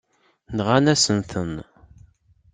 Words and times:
Nɣant-asen-ten. 0.57 1.53